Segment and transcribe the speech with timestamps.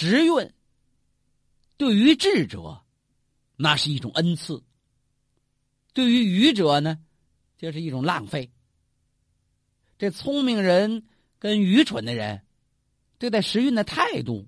[0.00, 0.52] 时运
[1.76, 2.84] 对于智者，
[3.56, 4.62] 那是一种恩赐；
[5.92, 7.00] 对于愚者呢，
[7.56, 8.48] 就是一种浪费。
[9.98, 11.08] 这聪明人
[11.40, 12.42] 跟愚蠢的人
[13.18, 14.46] 对待时运的态度、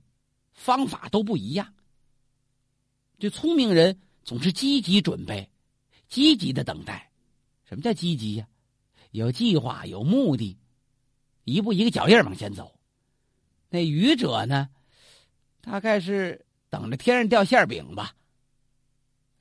[0.52, 1.74] 方法都不一样。
[3.18, 5.50] 这聪明人总是积极准备，
[6.08, 7.10] 积极的等待。
[7.64, 8.46] 什么叫积极呀？
[9.10, 10.56] 有计划，有目的，
[11.42, 12.78] 一步一个脚印往前走。
[13.68, 14.68] 那愚者呢？
[15.60, 18.14] 大概是等着天上掉馅饼吧。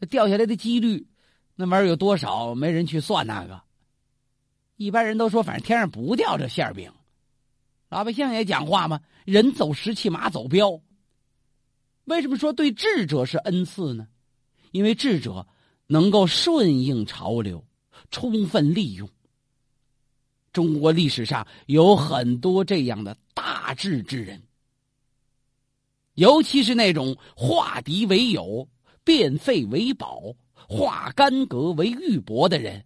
[0.10, 1.08] 掉下来的几率，
[1.56, 2.56] 那玩意儿有多少？
[2.56, 3.62] 没人去算那个。
[4.78, 6.92] 一般人都说，反正天上不掉这馅饼。
[7.90, 10.82] 老百姓也讲话嘛，人走石器，马走镖。
[12.06, 14.08] 为什么说对智者是恩赐呢？
[14.72, 15.48] 因为智者
[15.88, 17.66] 能够顺应潮流，
[18.10, 19.10] 充分利用。
[20.54, 24.42] 中国历史上有很多这样的大智之人，
[26.20, 28.68] 尤其是那种化敌为友、
[29.06, 32.86] 变废为宝、化干戈为玉帛的人，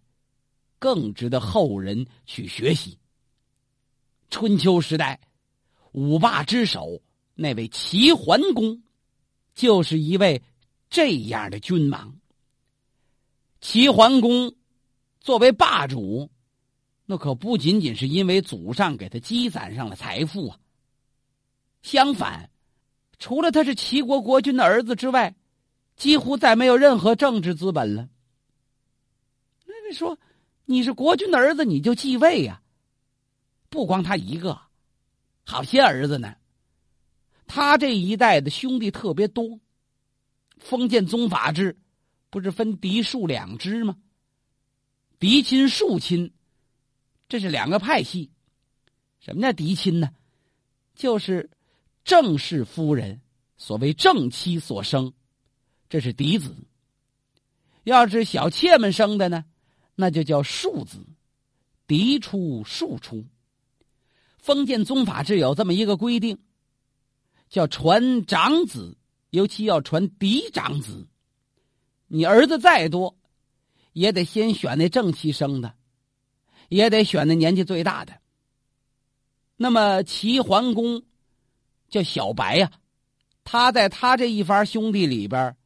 [0.78, 2.96] 更值得后人去学习。
[4.30, 5.20] 春秋时代，
[5.90, 7.02] 五霸之首
[7.34, 8.84] 那位齐桓公，
[9.52, 10.40] 就是一位
[10.88, 12.14] 这样的君王。
[13.60, 14.54] 齐桓公
[15.18, 16.30] 作为霸主。
[17.06, 20.58] 那可不仅仅是因为祖上给他积攒上了财富啊。
[21.82, 22.48] 相反，
[23.18, 25.34] 除了他是齐国国君的儿子之外，
[25.96, 28.08] 几乎再没有任何政治资本了。
[29.66, 30.18] 那你说，
[30.64, 32.60] 你是国君的儿子，你就继位呀？
[33.68, 34.60] 不光他一个，
[35.44, 36.34] 好些儿子呢。
[37.46, 39.60] 他这一代的兄弟特别多。
[40.58, 41.76] 封建宗法制
[42.30, 43.96] 不是分嫡庶两支吗？
[45.18, 46.32] 嫡亲、庶亲。
[47.28, 48.30] 这是两个派系，
[49.18, 50.10] 什么叫嫡亲呢？
[50.94, 51.50] 就是
[52.04, 53.20] 正室夫人，
[53.56, 55.12] 所谓正妻所生，
[55.88, 56.54] 这是嫡子。
[57.84, 59.44] 要是小妾们生的呢，
[59.94, 61.06] 那就叫庶子，
[61.86, 63.24] 嫡出庶出。
[64.38, 66.38] 封建宗法制有这么一个规定，
[67.48, 68.98] 叫传长子，
[69.30, 71.08] 尤其要传嫡长子。
[72.06, 73.16] 你儿子再多，
[73.92, 75.74] 也得先选那正妻生的。
[76.68, 78.18] 也得选那年纪最大的。
[79.56, 81.02] 那么齐桓公
[81.94, 82.72] 叫小白呀，
[83.44, 85.56] 他在他这一番兄弟里边，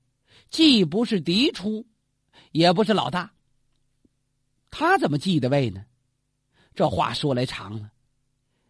[0.50, 1.86] 既不是嫡出，
[2.52, 3.32] 也不是老大。
[4.70, 5.86] 他怎么继的位呢？
[6.74, 7.90] 这话说来长了。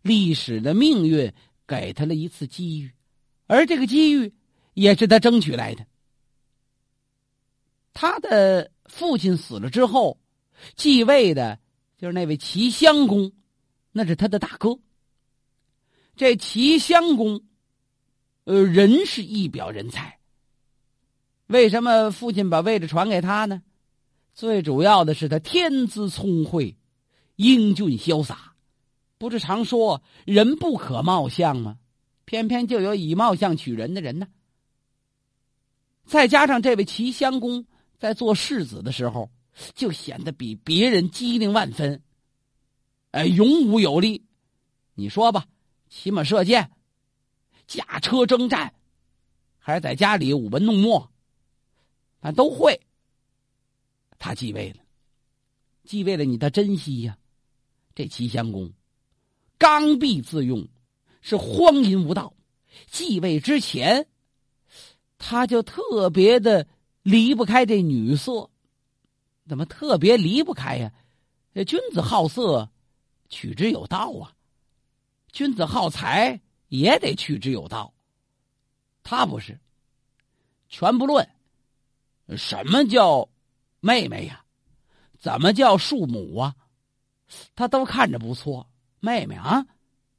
[0.02, 1.32] 历史的命运
[1.66, 2.92] 给他了一次机遇，
[3.48, 4.32] 而这个机遇
[4.74, 5.84] 也是他争取来的。
[7.92, 10.20] 他的父亲死了之后，
[10.76, 11.58] 继位的。
[11.98, 13.32] 就是那位齐襄公，
[13.90, 14.78] 那是他的大哥。
[16.14, 17.42] 这齐襄公，
[18.48, 20.20] 呃，人是一表人才。
[21.48, 23.62] 为什么父亲把位置传给他呢？
[24.32, 26.74] 最主要的是他天资聪慧，
[27.36, 28.54] 英俊潇洒。
[29.18, 31.76] 不是常说人不可貌相吗？
[32.24, 34.26] 偏偏就有以貌相取人的人呢。
[36.06, 37.66] 再加上这位齐襄公
[37.98, 39.30] 在做世子的时候。
[39.74, 42.00] 就显得比别人机灵万分，
[43.10, 44.24] 哎，勇武有力。
[44.94, 45.46] 你说吧，
[45.90, 46.70] 骑马射箭、
[47.68, 48.74] 驾车征战，
[49.58, 51.08] 还是在家里舞文弄墨，
[52.20, 52.80] 反正都会。
[54.18, 54.82] 他继位了，
[55.84, 57.16] 继位了，你得珍惜呀。
[57.94, 58.72] 这齐襄公
[59.58, 60.66] 刚愎自用，
[61.20, 62.34] 是荒淫无道。
[62.86, 64.08] 继位之前，
[65.18, 66.66] 他就特别的
[67.02, 68.50] 离不开这女色。
[69.46, 70.92] 怎么特别离不开呀？
[71.66, 72.70] 君子好色，
[73.28, 74.32] 取之有道啊；
[75.32, 77.92] 君子好财，也得取之有道。
[79.02, 79.58] 他不是，
[80.68, 81.28] 全不论。
[82.36, 83.28] 什么叫
[83.80, 84.44] 妹妹呀？
[85.18, 86.54] 怎么叫庶母啊？
[87.54, 88.68] 他都看着不错。
[89.00, 89.66] 妹妹啊，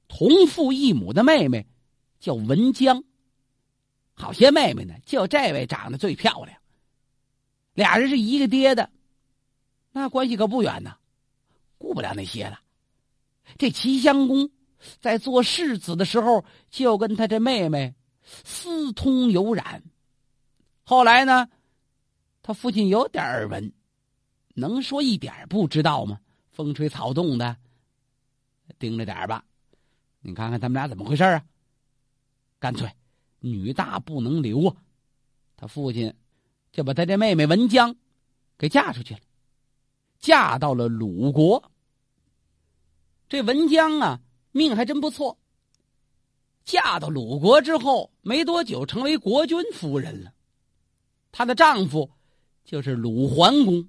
[0.07, 1.67] 同父异母的妹妹
[2.19, 3.03] 叫文姜。
[4.13, 6.59] 好些妹妹呢，就这位长得最漂亮。
[7.73, 8.89] 俩人是一个爹的。
[9.91, 10.97] 那关系可不远呢，
[11.77, 12.59] 顾不了那些了。
[13.57, 14.49] 这齐襄公
[14.99, 19.83] 在做世子的时候，就跟他这妹妹私通有染。
[20.83, 21.49] 后来呢，
[22.41, 23.71] 他父亲有点耳闻，
[24.55, 26.19] 能说一点不知道吗？
[26.51, 27.55] 风吹草动的，
[28.77, 29.45] 盯着点吧。
[30.21, 31.43] 你看看他们俩怎么回事啊？
[32.59, 32.91] 干脆
[33.39, 34.75] 女大不能留啊！
[35.55, 36.13] 他父亲
[36.71, 37.95] 就把他这妹妹文姜
[38.57, 39.21] 给嫁出去了。
[40.19, 41.71] 嫁到了鲁国。
[43.29, 44.19] 这文姜啊，
[44.51, 45.37] 命还真不错。
[46.63, 50.33] 嫁到鲁国之后没多久，成为国君夫人了。
[51.31, 52.09] 她的丈夫
[52.63, 53.87] 就是鲁桓公。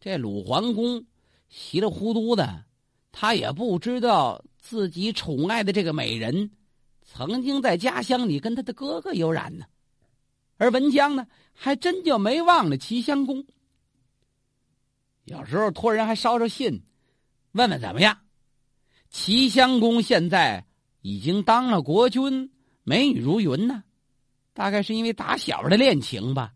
[0.00, 1.04] 这鲁桓公
[1.48, 2.64] 稀里糊涂的，
[3.12, 6.50] 他也不知道自己宠爱的这个美人，
[7.02, 9.66] 曾经在家乡里跟他的哥哥有染呢。
[10.56, 13.46] 而文姜呢，还真就没忘了齐襄公。
[15.24, 16.82] 有时候托人还捎捎信，
[17.52, 18.18] 问问怎么样。
[19.10, 20.64] 齐襄公现在
[21.02, 22.50] 已经当了国君，
[22.84, 23.82] 美女如云呢。
[24.52, 26.52] 大概是因为打小的恋情吧，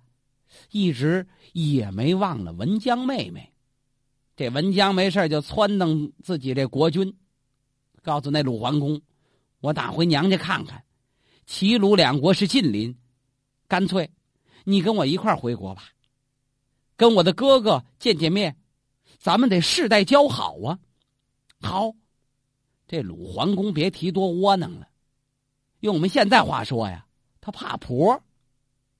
[0.70, 3.52] 一直也没忘了文姜妹妹。
[4.36, 7.16] 这文姜没事就撺掇自己这国君，
[8.02, 9.00] 告诉那鲁桓公
[9.60, 10.84] ：“我打回娘家看看，
[11.46, 12.96] 齐鲁两国是近邻，
[13.66, 14.10] 干脆
[14.64, 15.84] 你跟我一块回国吧，
[16.96, 18.56] 跟我的哥哥见见面，
[19.18, 20.78] 咱们得世代交好啊。”
[21.60, 21.92] 好。
[22.86, 24.88] 这鲁桓公别提多窝囊了，
[25.80, 27.06] 用我们现在话说呀，
[27.40, 28.22] 他怕婆。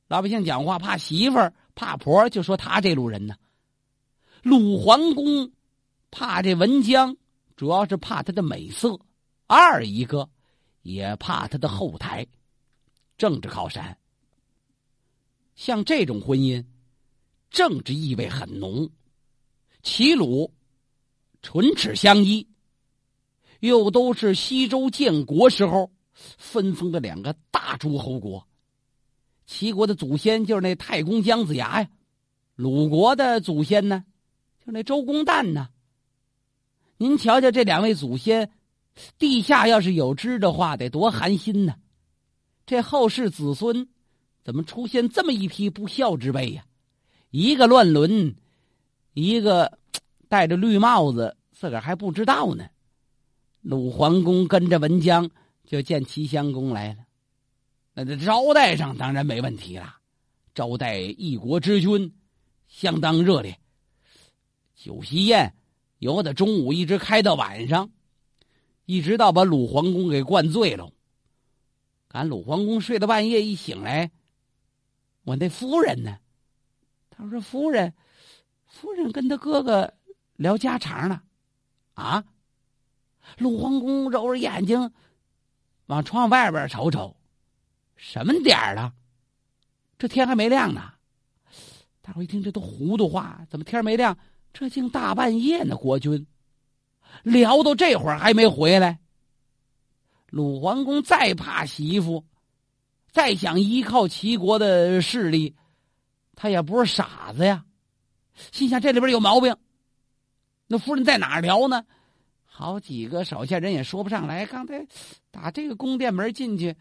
[0.07, 3.37] 老百姓讲话怕媳妇儿，怕婆，就说他这路人呢。
[4.43, 5.51] 鲁桓公
[6.11, 7.17] 怕这文姜，
[7.57, 9.01] 主要是怕他的美色；
[9.47, 10.29] 二一个
[10.83, 12.27] 也怕他的后台，
[13.17, 13.97] 政治靠山。
[15.55, 16.65] 像这种婚姻，
[17.51, 18.91] 政治意味很浓。
[19.83, 20.53] 齐鲁
[21.43, 22.47] 唇齿相依。
[23.67, 28.47] 又都是西周建国时候分封的两个大诸侯国，
[29.47, 31.89] 齐国的祖先就是那太公姜子牙呀，
[32.57, 34.05] 鲁国的祖先呢，
[34.61, 35.69] 就是那周公旦呢。
[36.99, 38.51] 您瞧瞧这两位祖先，
[39.19, 41.75] 地下要是有知的话，得多寒心呢。
[42.67, 43.89] 这后世子孙
[44.43, 46.65] 怎么出现这么一批不孝之辈呀？
[47.31, 48.37] 一个乱伦，
[49.15, 49.79] 一个
[50.29, 52.67] 戴着绿帽子，自个儿还不知道呢。
[53.65, 55.31] 鲁桓公跟着文姜
[55.65, 57.07] 就见齐襄公来了，
[57.95, 59.97] 那这招待上当然没问题了，
[60.55, 62.15] 招待一国之君，
[62.69, 63.59] 相当热烈。
[64.75, 65.55] 酒席宴
[65.99, 67.91] 由得中午一直开到晚上，
[68.85, 70.93] 一直到把鲁桓公给灌醉了。
[72.07, 74.11] 赶鲁桓公睡到半夜一醒来，
[75.23, 76.19] 我那夫人呢？
[77.09, 77.95] 他说：“夫人，
[78.67, 79.95] 夫人跟他哥哥
[80.37, 81.23] 聊家常呢。”
[81.95, 82.23] 啊？
[83.39, 84.93] 鲁桓公揉着眼睛，
[85.87, 87.17] 往窗外边瞅瞅，
[87.97, 88.93] 什么点儿了？
[89.99, 90.93] 这天还没亮呢。
[92.03, 94.17] 大伙一听，这都糊涂话，怎么天没亮？
[94.53, 95.77] 这竟大半夜呢？
[95.77, 96.27] 国君
[97.23, 98.99] 聊到这会儿还没回来。
[100.27, 102.25] 鲁桓公再怕媳妇，
[103.11, 105.55] 再想依靠齐国的势力，
[106.35, 107.65] 他也不是傻子呀。
[108.53, 109.57] 心想这里边有毛病。
[110.67, 111.85] 那夫人在哪儿聊呢？
[112.57, 114.47] 好几个手下人也说不上来。
[114.47, 114.87] 刚才
[115.33, 116.77] 打这个宫殿门进去，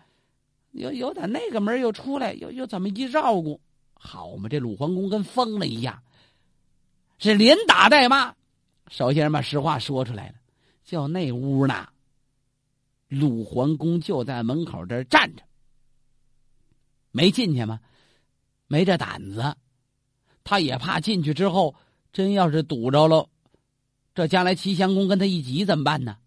[0.69, 3.59] 又又打那个门又出来，又又怎么一绕过？
[3.95, 6.03] 好嘛，这鲁桓公跟疯了一样，
[7.17, 8.35] 是连打带骂。
[8.89, 10.35] 手下人把实话说出来了，
[10.83, 11.87] 就那屋呢，
[13.07, 15.41] 鲁桓公就在门口这站着，
[17.09, 17.79] 没进去吗？
[18.67, 19.55] 没这胆子，
[20.43, 21.73] 他也怕进去之后
[22.11, 23.27] 真要是堵着了。
[24.13, 26.17] 这将来齐襄公跟他一急怎么办呢？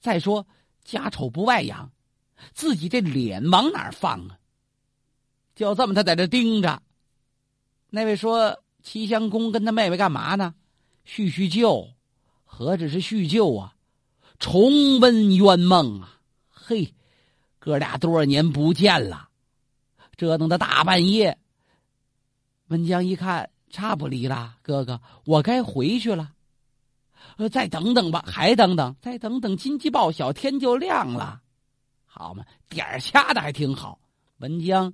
[0.00, 0.46] 再说
[0.82, 1.90] 家丑不外扬，
[2.52, 4.38] 自己这脸往哪儿放啊？
[5.54, 6.82] 就这么他在这盯着。
[7.90, 10.54] 那位说齐襄公跟他妹妹干嘛呢？
[11.04, 11.88] 叙叙旧，
[12.44, 13.74] 何止是叙旧啊？
[14.38, 16.18] 重温冤梦啊！
[16.50, 16.92] 嘿，
[17.58, 19.28] 哥俩多少年不见了，
[20.16, 21.38] 折腾到大半夜。
[22.66, 26.33] 文江一看，差不离了，哥哥，我该回去了。
[27.36, 31.42] 呃，再等等吧，还等等，再等等，金鸡报晓，天就亮了，
[32.04, 34.00] 好嘛，点儿掐的还挺好。
[34.38, 34.92] 文江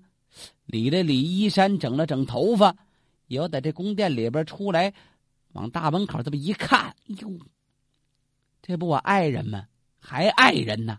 [0.67, 2.77] 理了理衣衫，整了整头发，
[3.27, 4.93] 又在这宫殿里边出来，
[5.53, 7.39] 往大门口这么一看，哎呦，
[8.63, 9.67] 这不我爱人吗？
[9.99, 10.99] 还爱人呢？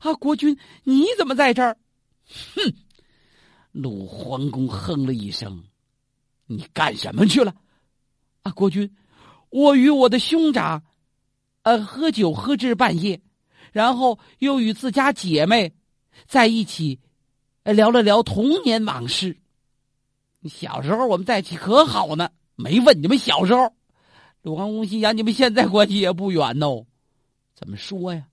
[0.00, 1.76] 啊，国君，你怎么在这儿？
[2.54, 2.72] 哼！
[3.72, 5.64] 鲁桓公哼了一声
[6.46, 7.54] ：“你干什么去了？”
[8.42, 8.94] 啊，国君。
[9.50, 10.84] 我与我的兄长，
[11.62, 13.20] 呃，喝酒喝至半夜，
[13.72, 15.72] 然后又与自家姐妹
[16.26, 17.00] 在一起，
[17.62, 19.38] 呃聊了聊童年往事。
[20.48, 23.72] 小时候我们在一起可好呢，没问你们小时候。
[24.42, 26.86] 鲁桓公心想：你们现在关系也不远哦。
[27.54, 28.28] 怎么说呀？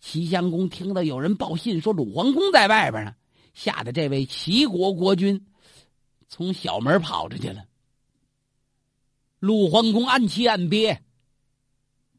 [0.00, 3.14] 齐襄公听到有人报信说鲁桓公在外边呢，
[3.52, 5.46] 吓得这位齐国国君
[6.26, 7.64] 从小门跑出去了。
[9.44, 11.02] 鲁桓公暗气暗憋，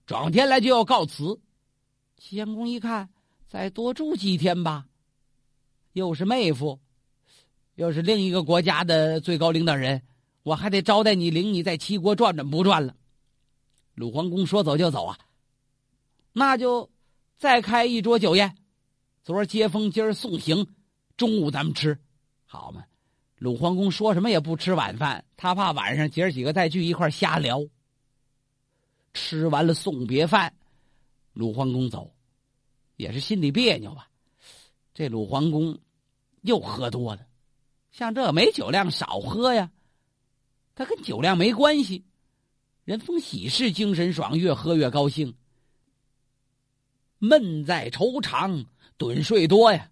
[0.05, 1.41] 转天来就要告辞。
[2.19, 3.09] 齐襄公一看，
[3.47, 4.85] 再多住几天吧。
[5.93, 6.79] 又是妹夫，
[7.73, 10.03] 又是另一个国家的最高领导人，
[10.43, 12.95] 我还得招待你，领你在齐国转转不转了。
[13.95, 15.17] 鲁桓公说走就走啊，
[16.31, 16.91] 那就
[17.37, 18.55] 再开一桌酒宴。
[19.23, 20.67] 昨儿接风，今儿送行，
[21.17, 21.99] 中午咱们吃，
[22.45, 22.83] 好吗？
[23.37, 27.65] 鲁桓公说什么也不吃晚饭，他怕晚上姐儿几个再聚一块瞎聊。
[29.13, 30.53] 吃完了送别饭，
[31.33, 32.13] 鲁桓公走，
[32.95, 34.09] 也是心里别扭吧。
[34.93, 35.77] 这鲁桓公
[36.41, 37.27] 又喝多了，
[37.91, 39.71] 像这没酒量少喝呀，
[40.73, 42.03] 他跟酒量没关系。
[42.83, 45.35] 人逢喜事精神爽，越喝越高兴。
[47.17, 48.65] 闷在愁肠，
[48.97, 49.91] 盹睡多呀。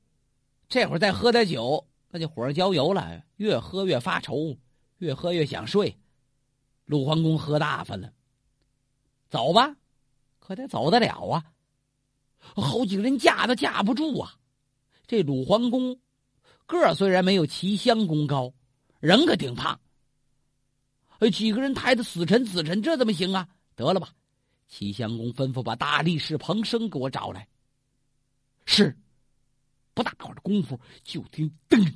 [0.70, 4.56] 这会儿再喝点酒，那就火浇油了，越喝越发愁，
[5.00, 5.98] 越喝越想睡。
[6.86, 8.14] 鲁桓公喝大发了，
[9.32, 9.76] 走吧，
[10.38, 11.44] 可得走得了啊。
[12.38, 14.36] 好几个人架都架不住啊。
[15.08, 16.00] 这鲁桓公
[16.68, 18.54] 个虽然没有齐襄公高，
[19.00, 19.80] 人可挺胖。
[21.32, 23.50] 几个人抬的死沉死沉，这怎么行啊？
[23.74, 24.14] 得了吧！
[24.68, 27.48] 齐襄公吩咐把大力士彭生给我找来。
[28.66, 28.96] 是，
[29.96, 31.92] 不大会儿的功夫，就听噔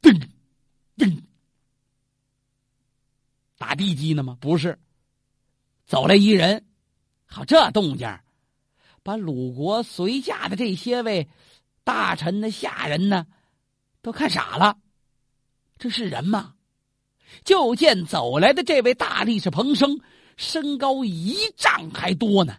[0.00, 0.28] 噔
[0.96, 1.22] 噔，
[3.56, 4.36] 打地基呢吗？
[4.40, 4.78] 不是，
[5.86, 6.64] 走来一人，
[7.26, 8.08] 好这动静
[9.02, 11.28] 把鲁国随驾的这些位
[11.84, 13.26] 大臣的下人呢，
[14.02, 14.78] 都看傻了。
[15.78, 16.54] 这是人吗？
[17.44, 20.00] 就见走来的这位大力士彭生，
[20.36, 22.56] 身高一丈还多呢，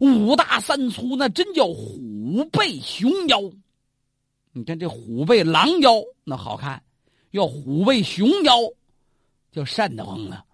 [0.00, 3.40] 五大三粗，那真叫虎背熊腰。
[4.58, 6.82] 你看这虎背狼腰那好看，
[7.30, 8.52] 要虎背熊腰
[9.52, 10.44] 就瘆得慌了。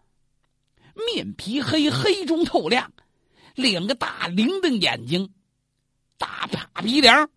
[0.94, 2.92] 面皮黑，黑中透亮，
[3.54, 5.32] 两个大灵瞪眼睛，
[6.18, 7.30] 大大鼻梁，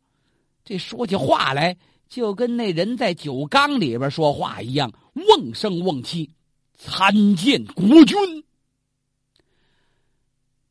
[0.66, 1.78] 这说起话来
[2.10, 4.92] 就跟那人在酒缸里边说话一样。
[5.14, 6.30] 瓮声瓮气，
[6.74, 8.44] 参见国君。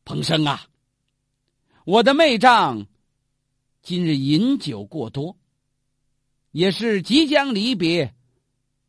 [0.05, 0.67] 彭生啊，
[1.83, 2.85] 我的妹丈
[3.81, 5.35] 今日饮酒过多，
[6.57, 8.15] 也是即将离别，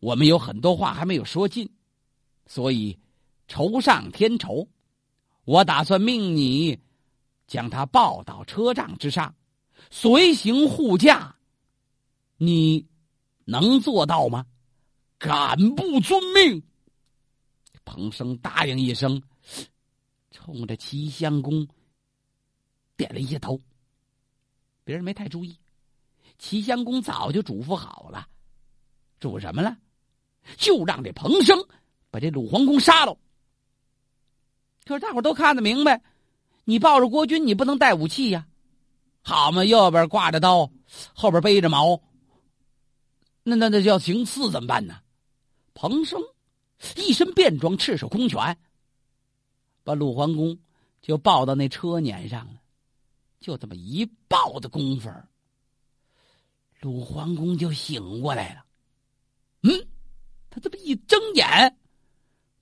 [0.00, 1.70] 我们有很多话还没有说尽，
[2.46, 2.98] 所以
[3.46, 4.66] 愁上添愁。
[5.44, 6.78] 我打算命你
[7.46, 9.34] 将他抱到车帐之上，
[9.90, 11.36] 随行护驾。
[12.38, 12.86] 你
[13.44, 14.46] 能做到吗？
[15.18, 16.62] 敢不遵命？
[17.84, 19.22] 彭生答应一声，
[20.30, 21.68] 冲着齐襄公
[22.96, 23.60] 点了一下头。
[24.84, 25.54] 别人没太注意，
[26.38, 28.28] 齐襄公早就嘱咐好了，
[29.20, 29.76] 嘱什么了？
[30.56, 31.58] 就让这彭生
[32.10, 33.18] 把这鲁桓公杀了。
[34.84, 36.02] 可是大伙都看得明白，
[36.64, 38.46] 你抱着国君，你不能带武器呀。
[39.20, 40.70] 好嘛，右边挂着刀，
[41.12, 42.00] 后边背着矛，
[43.42, 45.00] 那那那叫行刺怎么办呢？
[45.74, 46.22] 彭生
[46.96, 48.56] 一身便装，赤手空拳，
[49.84, 50.58] 把鲁桓公
[51.02, 52.60] 就抱到那车辇上了。
[53.40, 55.10] 就这么一抱的功夫
[56.80, 58.64] 鲁桓公就醒过来了。
[59.62, 59.86] 嗯，
[60.50, 61.76] 他这么一睁眼，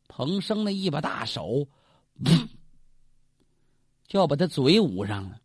[0.08, 1.68] 彭生那一把大手，
[4.06, 5.38] 就要把他嘴捂上了。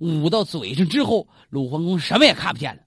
[0.00, 2.82] 捂到嘴上之后，鲁桓公什么也看不见了。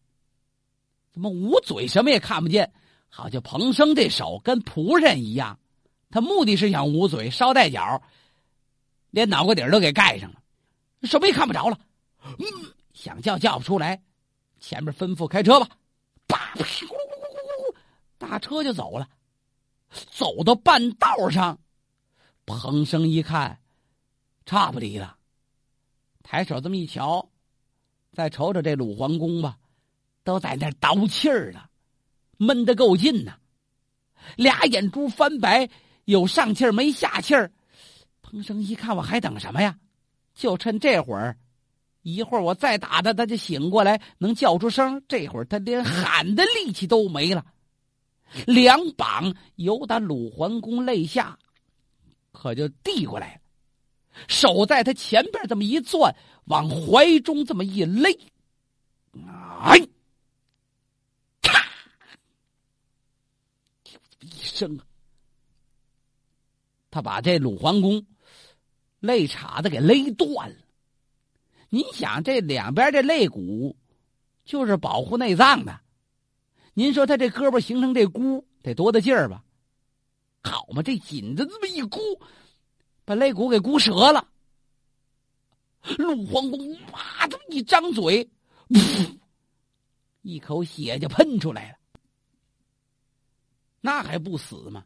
[1.11, 2.71] 怎么捂嘴什么也看不见？
[3.11, 5.59] 好像彭生这手跟仆人一样，
[6.11, 8.03] 他目的是想捂嘴捎带脚，
[9.09, 10.39] 连脑瓜顶都给盖上了，
[11.03, 11.79] 什么也看不着了。
[12.23, 12.45] 嗯，
[12.93, 13.99] 想叫叫不出来，
[14.59, 15.69] 前面吩咐开车吧，
[16.27, 17.75] 啪，咕噜咕噜咕噜咕，
[18.17, 19.07] 大车就走了。
[20.11, 21.59] 走到半道上，
[22.45, 23.59] 彭生一看，
[24.45, 25.17] 差不离了，
[26.21, 27.29] 抬手这么一瞧，
[28.11, 29.57] 再瞅瞅这鲁桓公吧，
[30.23, 31.69] 都在那倒气儿了。
[32.37, 33.39] 闷得够劲呐，
[34.35, 35.69] 俩眼珠翻白，
[36.05, 37.51] 有上气儿没下气儿。
[38.21, 39.77] 彭生一看，我还等什么呀？
[40.35, 41.37] 就趁这会儿，
[42.13, 45.01] 一会儿我再打他，他就醒过来，能叫出声。
[45.07, 47.45] 这会儿他连喊的力气都没了，
[48.45, 51.37] 两膀由打鲁桓公肋下，
[52.31, 53.41] 可就递过来了，
[54.27, 58.09] 手在他前边这么一攥，往怀中这么一勒，
[59.61, 59.79] 哎！
[61.41, 61.65] 咔，
[64.19, 64.85] 一声啊！
[66.91, 68.03] 他把这鲁桓公
[68.99, 70.55] 肋叉子给勒断了。
[71.69, 73.77] 您想，这两边这肋骨
[74.43, 75.79] 就是保护内脏的。
[76.73, 79.43] 您说他这胳膊形成这箍得多大劲儿吧？
[80.43, 81.99] 好嘛，这紧子这么一箍，
[83.05, 84.27] 把肋骨给箍折了。
[85.97, 88.27] 鲁桓公哇这么一张嘴，
[88.69, 89.17] 噗，
[90.21, 91.77] 一口血就喷出来了。
[93.81, 94.83] 那还不死吗？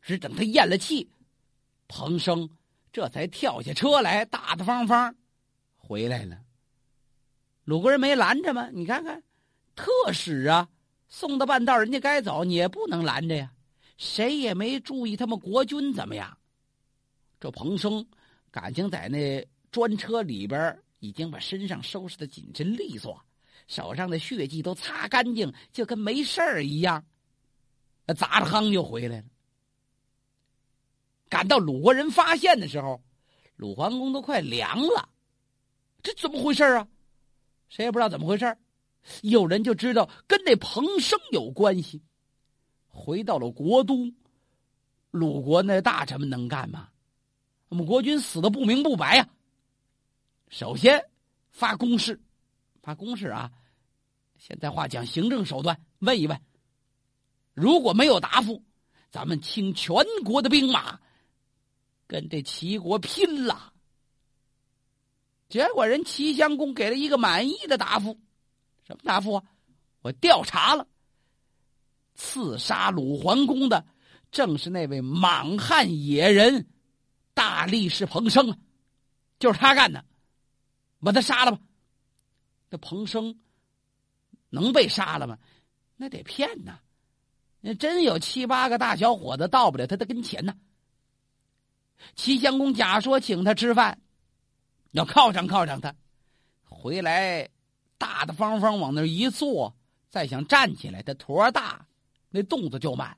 [0.00, 1.08] 只等他咽了气，
[1.88, 2.48] 彭生
[2.92, 5.14] 这才跳下车来，大大方方
[5.84, 6.38] 回来了。
[7.64, 8.68] 鲁国人没拦着吗？
[8.72, 9.22] 你看看，
[9.76, 10.68] 特使啊，
[11.08, 13.52] 送到半道，人家该走，你也不能拦着呀。
[13.96, 16.36] 谁也没注意他们国君怎么样。
[17.38, 18.06] 这彭生
[18.50, 23.20] 感情在那专车里边，已经把身上收拾的紧身利索，
[23.66, 27.04] 手上的血迹都擦干净，就跟没事儿一样。
[28.16, 29.24] 砸着夯就回来了。
[31.28, 33.02] 赶到鲁国人发现的时候，
[33.56, 35.08] 鲁桓公都快凉了。
[36.04, 36.86] 这怎么回事啊？
[37.68, 38.56] 谁也不知道怎么回事
[39.22, 42.00] 有人就知道跟那彭生有关系。
[42.86, 44.14] 回到了国都，
[45.10, 46.90] 鲁国那大臣们能干吗？
[47.68, 49.28] 我们国君死的不明不白呀。
[50.48, 51.04] 首先
[51.50, 52.20] 发公示，
[52.82, 53.50] 发公示啊！
[54.38, 56.40] 现在话讲行政手段，问一问。
[57.54, 58.62] 如果没有答复，
[59.10, 61.00] 咱们倾全国的兵马，
[62.06, 63.73] 跟这齐国拼了。
[65.54, 68.18] 结果人齐襄公给了一个满意的答复，
[68.84, 69.44] 什么答复啊？
[70.02, 70.88] 我调查了，
[72.16, 73.86] 刺杀鲁桓公的
[74.32, 76.66] 正是那位莽汉野人
[77.34, 78.58] 大力士彭生，
[79.38, 80.04] 就是他干的，
[80.98, 81.60] 把他杀了吧。
[82.68, 83.38] 这彭生
[84.50, 85.38] 能被杀了吗？
[85.94, 86.80] 那得骗呐。
[87.60, 90.56] 那真有七八个大小伙子到不了他的跟前呢。
[92.16, 94.00] 齐襄公假说请他吃饭，
[94.94, 95.92] 要犒赏犒赏他，
[96.62, 97.48] 回来
[97.98, 99.74] 大大方方往那一坐，
[100.08, 101.84] 再想站起来，他坨大，
[102.30, 103.16] 那动作就慢。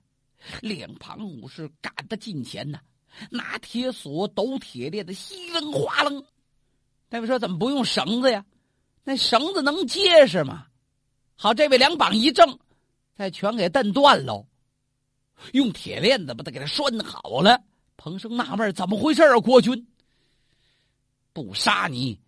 [0.63, 2.81] 两旁武士赶得近前呢，
[3.31, 6.25] 拿铁锁抖铁链的，稀楞哗楞。
[7.11, 8.43] 大夫说：“怎么不用绳子呀？
[9.05, 10.67] 那绳子能结实吗？”
[11.37, 12.59] 好，这位两膀一正。
[13.15, 14.47] 再全给蹬断喽，
[15.53, 17.63] 用铁链子把他给他拴好了。
[17.99, 19.39] 彭生纳闷怎么回事啊？
[19.41, 19.87] 国君
[21.37, 22.19] 不杀你，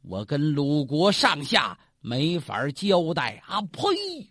[0.00, 3.60] 我跟鲁国上下没法交代啊！
[3.60, 4.26] 呸！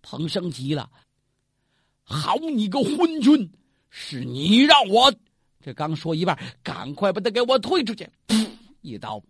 [0.00, 0.88] 彭生急了，
[2.04, 3.50] 好你个昏君，
[3.88, 5.12] 是你让我
[5.60, 8.08] 这刚说一半，赶快把他给我推出去！
[8.28, 8.48] 噗，
[8.82, 9.20] 一刀。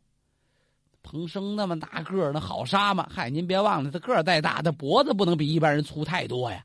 [1.03, 3.09] 彭生那么大个儿，那好杀吗？
[3.11, 6.63] 嗨，您别忘了，他个儿再大，他脖子不能比一般人粗太多呀！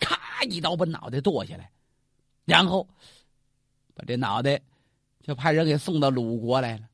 [0.00, 1.70] 咔，一刀把脑袋剁下来，
[2.44, 2.88] 然后
[3.94, 4.60] 把这脑袋
[5.22, 6.88] 就派人给送到鲁国来了。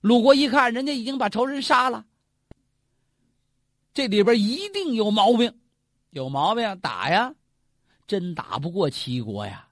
[0.00, 2.06] 鲁国一看，人家已经把仇人杀了，
[3.92, 5.52] 这里边一定有毛病，
[6.10, 7.34] 有毛病打呀！
[8.06, 9.68] 真打不过齐国呀，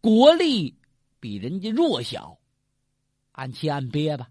[0.00, 0.76] 国力
[1.20, 2.38] 比人家弱小，
[3.32, 4.28] 按期按憋吧。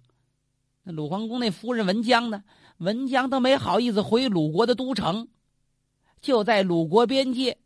[0.84, 2.44] 那鲁桓公那夫人文姜呢？
[2.78, 5.28] 文姜都没好意思回鲁国的都城，
[6.22, 7.58] 就在鲁国边界，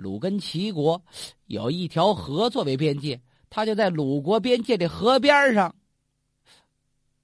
[0.00, 1.00] 鲁跟齐国
[1.46, 5.74] 有一条河作为边界，他就在鲁国边界的河边上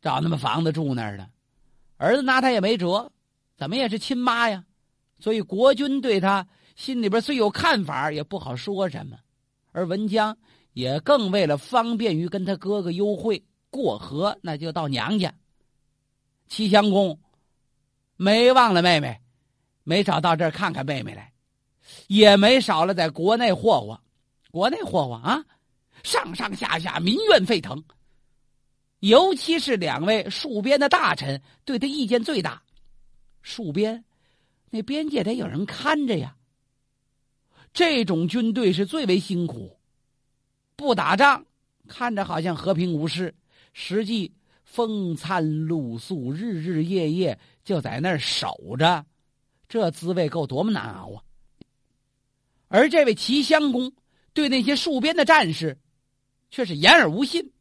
[0.00, 1.28] 找那么房子住那儿的。
[1.96, 3.10] 儿子拿他也没辙，
[3.56, 4.64] 怎么也是亲妈呀，
[5.18, 9.16] 所以国君对他心里边虽有看法，也不好说什么。
[9.72, 10.36] 而文姜
[10.74, 13.42] 也更为了方便于跟他哥哥幽会。
[13.68, 15.34] 过河那就到娘家。
[16.48, 17.18] 齐襄公
[18.16, 19.20] 没忘了妹妹，
[19.82, 21.30] 没少到这儿看看妹妹来，
[22.08, 24.00] 也没少了在国内霍霍，
[24.50, 25.44] 国内霍霍啊，
[26.02, 27.82] 上上下下民怨沸腾。
[29.00, 32.62] 尤其是两位戍边的大臣对他意见最大。
[33.44, 34.04] 戍边，
[34.70, 36.34] 那边界得有人看着呀。
[37.72, 39.78] 这种军队是最为辛苦，
[40.76, 41.44] 不打仗
[41.86, 43.34] 看着好像和平无事。
[43.74, 49.04] 实际风餐露宿，日日夜夜就在那儿守着，
[49.68, 51.22] 这滋味够多么难熬啊！
[52.68, 53.92] 而这位齐襄公
[54.32, 55.78] 对那些戍边的战士，
[56.50, 57.52] 却是言而无信。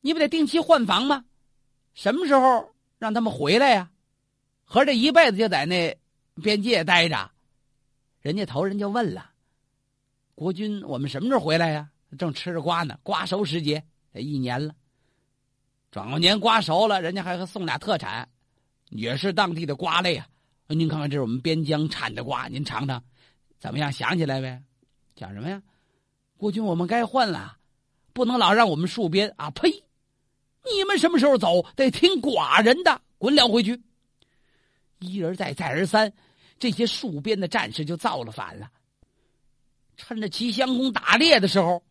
[0.00, 1.24] 你不得定期换防吗？
[1.94, 3.90] 什么时候让他们回来呀？
[4.64, 5.98] 合着一辈子就在那
[6.42, 7.30] 边界待着？
[8.20, 9.30] 人家头人就问了
[10.34, 14.74] ：“国君，我们什么时候回来呀？”正吃着瓜呢，瓜熟时节，一年了。
[15.90, 18.28] 转过年瓜熟了，人家还送俩特产，
[18.88, 20.26] 也是当地的瓜类啊。
[20.68, 23.02] 您看看，这是我们边疆产的瓜，您尝尝，
[23.60, 23.92] 怎么样？
[23.92, 24.60] 想起来呗？
[25.14, 25.62] 讲什么呀？
[26.38, 27.58] 国君，我们该换了，
[28.14, 29.50] 不能老让我们戍边啊！
[29.50, 29.70] 呸！
[30.64, 31.62] 你们什么时候走？
[31.76, 33.82] 得听寡人的，滚两回去！
[34.98, 36.10] 一而再，再而三，
[36.58, 38.70] 这些戍边的战士就造了反了。
[39.96, 41.82] 趁着齐襄公打猎的时候，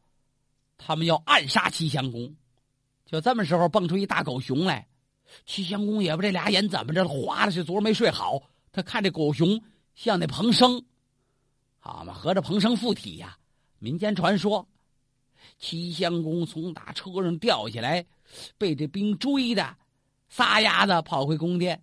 [0.79, 2.35] 他们要暗杀齐襄公。
[3.05, 4.87] 就这么时候，蹦出一大狗熊来。
[5.45, 8.41] 齐襄公也不这俩眼怎么着，花了是昨儿没睡好。
[8.71, 9.61] 他看这狗熊
[9.93, 10.83] 像那彭生，
[11.91, 13.35] 好嘛，合着彭生附体呀。
[13.79, 14.67] 民间传说，
[15.57, 18.05] 齐襄公从大车上掉下来，
[18.59, 19.75] 被这兵追的，
[20.27, 21.81] 撒丫子跑回宫殿。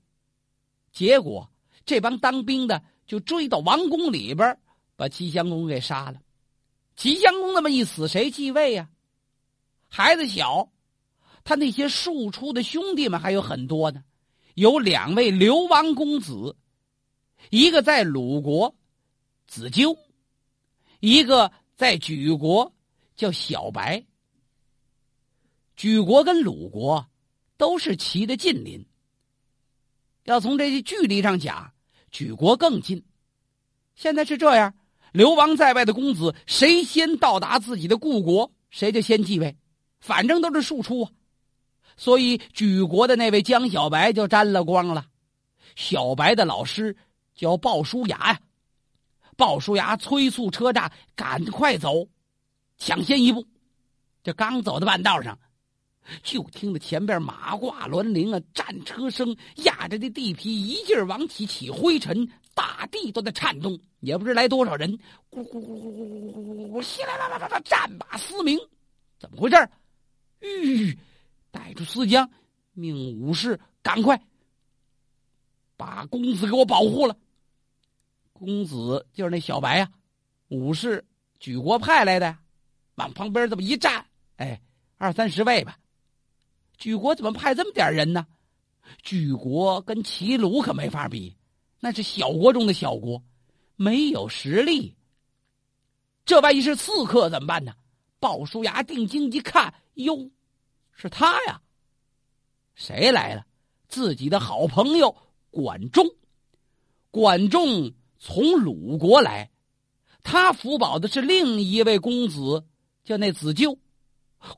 [0.93, 1.51] 结果
[1.85, 4.57] 这帮当兵的就追到王宫里边，
[4.95, 6.21] 把齐襄公给杀了。
[6.95, 8.89] 齐襄公那么一死，谁继位呀？
[9.89, 10.71] 孩子小。
[11.43, 14.05] 他那些庶出的兄弟们还有很多呢，
[14.55, 16.57] 有两位流亡公子，
[17.51, 18.76] 一个在鲁国，
[19.47, 19.97] 子纠；
[21.01, 22.73] 一个在莒国，
[23.17, 24.05] 叫小白。
[25.77, 27.07] 莒国跟鲁国
[27.57, 28.85] 都是齐的近邻。
[30.25, 31.73] 要从这些距离上讲，
[32.11, 33.05] 莒国更近。
[33.95, 34.75] 现在是这样，
[35.13, 39.57] 流亡在外的公子，谁先到达自己的故国，谁就先继位，
[40.01, 41.13] 反正都是庶出啊。
[41.97, 45.07] 所以，举国的那位江小白就沾了光了。
[45.77, 46.97] 小白的老师
[47.35, 48.41] 叫鲍叔牙呀，
[49.37, 52.09] 鲍叔牙催促车驾赶快走，
[52.79, 53.47] 抢先一步。
[54.23, 55.39] 这刚走到半道上，
[56.23, 64.91] 就听到前边马挂銮铃啊，战车声压着的地皮一劲儿往起起灰尘，大地都在颤动，也不知来多少人，
[65.31, 68.59] 咕咕咕咕咕咕咕咕咕，稀啦啦啦啦，战马嘶鸣，
[69.19, 69.57] 怎么回事？
[70.41, 70.99] 吁！
[71.51, 72.29] 带着司将，
[72.73, 74.21] 命武士赶快
[75.77, 77.17] 把公子给我保护了。
[78.39, 79.91] 公子就是那小白呀，
[80.49, 81.05] 武士
[81.39, 82.37] 举国派来的，
[82.95, 84.61] 往旁边这么一站，哎，
[84.99, 85.79] 二三十位吧。
[86.79, 88.27] 举国怎么派这么点人呢？
[89.03, 91.37] 举国跟齐鲁可没法比，
[91.81, 93.23] 那是小国中的小国，
[93.75, 94.95] 没有实力。
[96.25, 97.75] 这万一是刺客怎么办呢？
[98.19, 100.31] 鲍叔牙定睛一看，哟。
[100.93, 101.61] 是他呀，
[102.75, 103.45] 谁来了？
[103.89, 105.15] 自己的好朋友
[105.51, 106.07] 管仲。
[107.11, 109.51] 管仲从鲁国来，
[110.23, 112.65] 他辅保的是另一位公子，
[113.05, 113.79] 叫那子纠。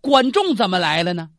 [0.00, 1.30] 管仲怎么来了呢？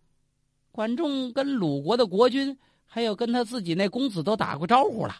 [0.71, 5.15] 管仲跟鲁国的国君，还有跟他自己那公子都打过招呼了，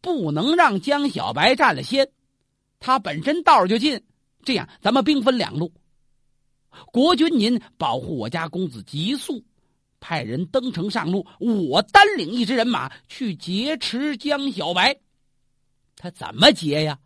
[0.00, 2.08] 不能让江小白占了先，
[2.80, 4.02] 他本身道就近。
[4.42, 5.72] 这样，咱们兵分两路。
[6.92, 9.42] 国君，您保护我家公子急速，
[9.98, 14.96] 派人登城上路，我单领一支人马去劫持江小白。
[15.96, 16.98] 他怎么劫呀？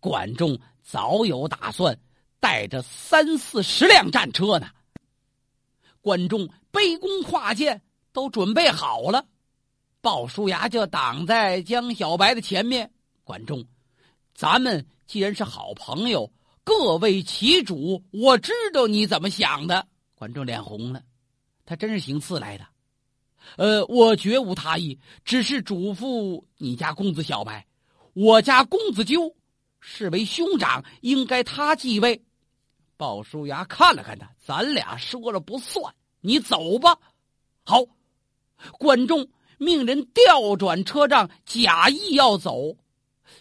[0.00, 1.98] 管仲早有打算，
[2.40, 4.68] 带着三四十辆战车呢。
[6.00, 7.82] 管仲卑躬跨剑
[8.12, 9.26] 都准备好了，
[10.00, 12.90] 鲍叔牙就挡在江小白的前面。
[13.24, 13.64] 管仲，
[14.34, 16.32] 咱们既然是好朋友。
[16.64, 19.84] 各为其主，我知道你怎么想的。
[20.14, 21.02] 管仲脸红了，
[21.66, 22.64] 他真是行刺来的。
[23.56, 27.66] 呃，我绝无他意，只是嘱咐你家公子小白，
[28.14, 29.34] 我家公子纠
[29.80, 32.22] 是为兄长，应该他继位。
[32.96, 36.98] 鲍叔牙看了看他，咱俩说了不算，你走吧。
[37.64, 37.84] 好，
[38.78, 42.76] 管仲命人调转车仗，假意要走，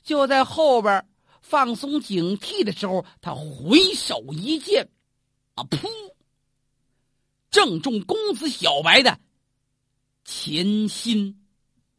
[0.04, 1.06] 就在后边。
[1.42, 4.88] 放松警惕的时候，他回手一剑，
[5.56, 5.90] 啊，噗！
[7.50, 9.20] 正中公子小白的
[10.24, 11.41] 前心。